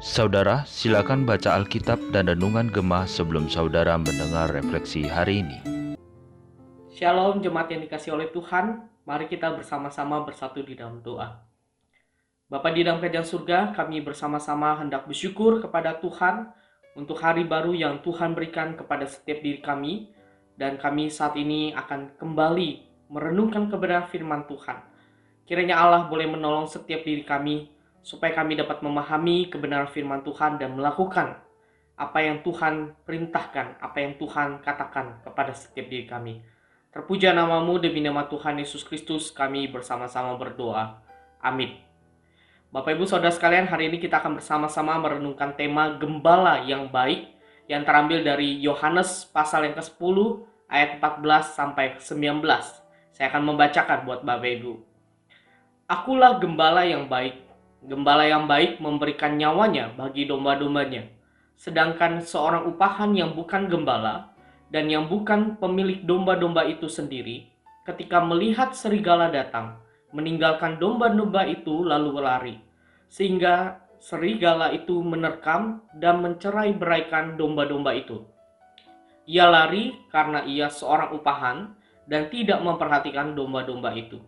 [0.00, 5.60] Saudara, silakan baca Alkitab dan Renungan Gemah sebelum saudara mendengar refleksi hari ini.
[6.96, 11.44] Shalom jemaat yang dikasih oleh Tuhan, mari kita bersama-sama bersatu di dalam doa.
[12.48, 16.56] Bapa di dalam kerajaan surga, kami bersama-sama hendak bersyukur kepada Tuhan
[16.96, 20.08] untuk hari baru yang Tuhan berikan kepada setiap diri kami,
[20.56, 22.70] dan kami saat ini akan kembali
[23.12, 24.95] merenungkan kebenaran firman Tuhan.
[25.46, 27.70] Kiranya Allah boleh menolong setiap diri kami
[28.02, 31.38] supaya kami dapat memahami kebenaran firman Tuhan dan melakukan
[31.96, 36.42] apa yang Tuhan perintahkan, apa yang Tuhan katakan kepada setiap diri kami.
[36.92, 40.98] Terpuja namamu demi nama Tuhan Yesus Kristus kami bersama-sama berdoa.
[41.40, 41.78] Amin.
[42.74, 47.32] Bapak Ibu Saudara sekalian, hari ini kita akan bersama-sama merenungkan tema gembala yang baik
[47.70, 50.16] yang terambil dari Yohanes pasal yang ke-10
[50.70, 52.42] ayat 14 sampai 19.
[53.14, 54.85] Saya akan membacakan buat Bapak Ibu.
[55.86, 57.46] Akulah gembala yang baik
[57.86, 61.06] Gembala yang baik memberikan nyawanya bagi domba-dombanya.
[61.54, 64.34] Sedangkan seorang upahan yang bukan gembala
[64.74, 67.46] dan yang bukan pemilik domba-domba itu sendiri,
[67.86, 69.78] ketika melihat serigala datang,
[70.10, 72.56] meninggalkan domba-domba itu lalu lari.
[73.06, 78.26] Sehingga serigala itu menerkam dan mencerai beraikan domba-domba itu.
[79.30, 81.70] Ia lari karena ia seorang upahan
[82.10, 84.18] dan tidak memperhatikan domba-domba itu.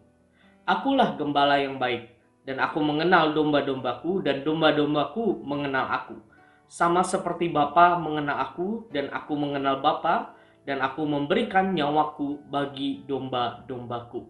[0.69, 2.13] Akulah gembala yang baik
[2.45, 6.21] dan aku mengenal domba-dombaku dan domba-dombaku mengenal aku.
[6.69, 10.37] Sama seperti Bapa mengenal aku dan aku mengenal Bapa
[10.69, 14.29] dan aku memberikan nyawaku bagi domba-dombaku.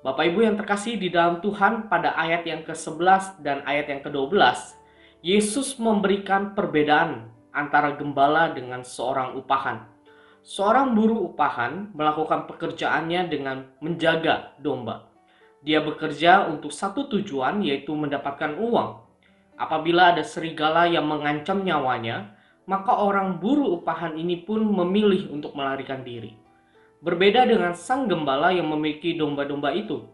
[0.00, 4.40] Bapak Ibu yang terkasih di dalam Tuhan pada ayat yang ke-11 dan ayat yang ke-12,
[5.20, 9.84] Yesus memberikan perbedaan antara gembala dengan seorang upahan.
[10.40, 15.12] Seorang buruh upahan melakukan pekerjaannya dengan menjaga domba
[15.64, 19.00] dia bekerja untuk satu tujuan yaitu mendapatkan uang.
[19.56, 22.36] Apabila ada serigala yang mengancam nyawanya,
[22.68, 26.36] maka orang buruh upahan ini pun memilih untuk melarikan diri.
[27.00, 30.04] Berbeda dengan sang gembala yang memiliki domba-domba itu.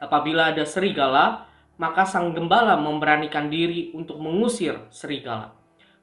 [0.00, 5.52] Apabila ada serigala, maka sang gembala memberanikan diri untuk mengusir serigala.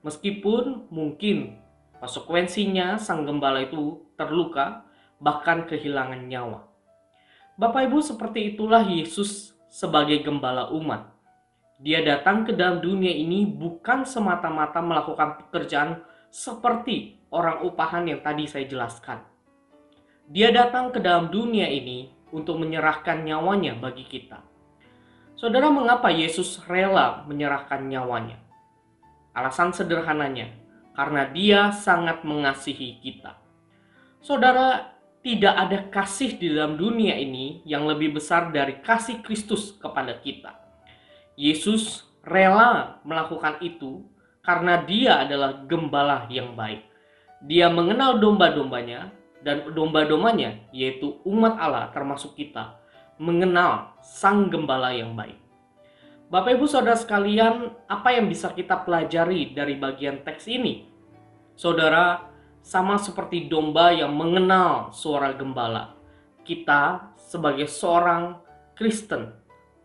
[0.06, 1.58] Meskipun mungkin
[1.98, 4.86] konsekuensinya sang gembala itu terluka,
[5.18, 6.75] bahkan kehilangan nyawa.
[7.56, 11.08] Bapak Ibu seperti itulah Yesus sebagai gembala umat.
[11.80, 18.44] Dia datang ke dalam dunia ini bukan semata-mata melakukan pekerjaan seperti orang upahan yang tadi
[18.44, 19.24] saya jelaskan.
[20.28, 24.44] Dia datang ke dalam dunia ini untuk menyerahkan nyawanya bagi kita.
[25.40, 28.36] Saudara, mengapa Yesus rela menyerahkan nyawanya?
[29.32, 30.52] Alasan sederhananya,
[30.92, 33.40] karena Dia sangat mengasihi kita.
[34.20, 34.95] Saudara,
[35.26, 40.54] tidak ada kasih di dalam dunia ini yang lebih besar dari kasih Kristus kepada kita.
[41.34, 44.06] Yesus rela melakukan itu
[44.46, 46.86] karena dia adalah gembala yang baik.
[47.42, 49.10] Dia mengenal domba-dombanya
[49.42, 52.78] dan domba-dombanya yaitu umat Allah termasuk kita
[53.18, 55.42] mengenal sang gembala yang baik.
[56.30, 60.86] Bapak Ibu Saudara sekalian, apa yang bisa kita pelajari dari bagian teks ini?
[61.58, 62.35] Saudara,
[62.66, 65.94] sama seperti domba yang mengenal suara gembala.
[66.42, 68.42] Kita sebagai seorang
[68.74, 69.30] Kristen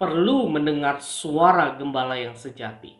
[0.00, 2.96] perlu mendengar suara gembala yang sejati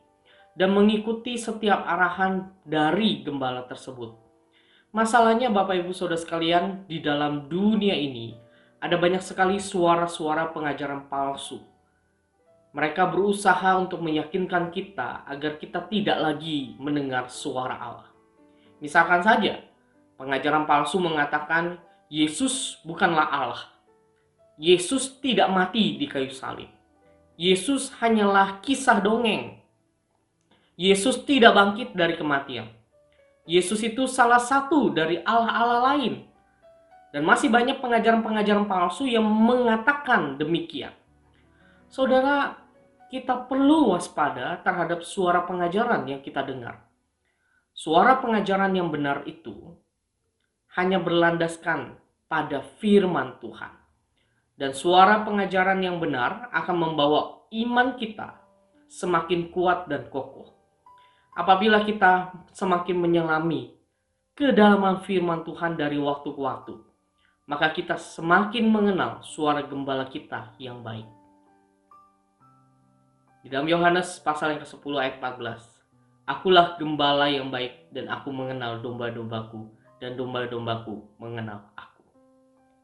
[0.53, 4.13] dan mengikuti setiap arahan dari gembala tersebut.
[4.93, 8.37] Masalahnya Bapak Ibu Saudara sekalian, di dalam dunia ini
[8.85, 11.57] ada banyak sekali suara-suara pengajaran palsu.
[12.77, 18.11] Mereka berusaha untuk meyakinkan kita agar kita tidak lagi mendengar suara Allah.
[18.79, 19.70] Misalkan saja,
[20.21, 21.81] Pengajaran palsu mengatakan
[22.13, 23.65] Yesus bukanlah Allah.
[24.61, 26.69] Yesus tidak mati di kayu salib.
[27.41, 29.57] Yesus hanyalah kisah dongeng.
[30.77, 32.69] Yesus tidak bangkit dari kematian.
[33.49, 36.29] Yesus itu salah satu dari Allah-Allah lain.
[37.17, 40.93] Dan masih banyak pengajaran-pengajaran palsu yang mengatakan demikian.
[41.89, 42.61] Saudara,
[43.09, 46.85] kita perlu waspada terhadap suara pengajaran yang kita dengar.
[47.73, 49.81] Suara pengajaran yang benar itu
[50.79, 51.99] hanya berlandaskan
[52.31, 53.75] pada firman Tuhan.
[54.55, 58.39] Dan suara pengajaran yang benar akan membawa iman kita
[58.87, 60.53] semakin kuat dan kokoh.
[61.35, 63.73] Apabila kita semakin menyelami
[64.37, 66.75] kedalaman firman Tuhan dari waktu ke waktu,
[67.49, 71.09] maka kita semakin mengenal suara gembala kita yang baik.
[73.41, 75.81] Di dalam Yohanes pasal yang ke-10 ayat 14,
[76.29, 82.03] Akulah gembala yang baik dan aku mengenal domba-dombaku dan domba-dombaku mengenal aku.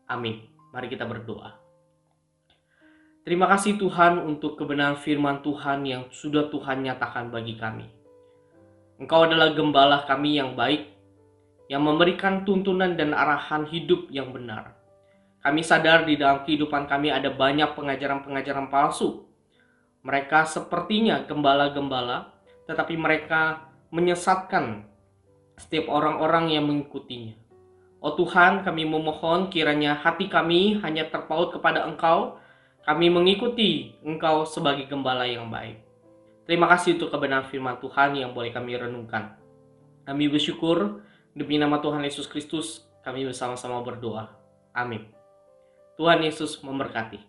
[0.06, 0.46] Amin.
[0.70, 1.56] Mari kita berdoa.
[3.26, 7.90] Terima kasih Tuhan untuk kebenaran firman Tuhan yang sudah Tuhan nyatakan bagi kami.
[9.02, 10.86] Engkau adalah gembala kami yang baik,
[11.66, 14.78] yang memberikan tuntunan dan arahan hidup yang benar.
[15.42, 19.26] Kami sadar di dalam kehidupan kami ada banyak pengajaran-pengajaran palsu.
[20.06, 22.30] Mereka sepertinya gembala-gembala,
[22.70, 24.86] tetapi mereka menyesatkan
[25.56, 27.36] setiap orang-orang yang mengikutinya.
[28.04, 32.38] Oh Tuhan, kami memohon kiranya hati kami hanya terpaut kepada Engkau,
[32.86, 35.82] kami mengikuti Engkau sebagai gembala yang baik.
[36.46, 39.34] Terima kasih untuk kebenaran firman Tuhan yang boleh kami renungkan.
[40.06, 41.02] Kami bersyukur
[41.34, 44.30] demi nama Tuhan Yesus Kristus kami bersama-sama berdoa.
[44.70, 45.10] Amin.
[45.98, 47.26] Tuhan Yesus memberkati.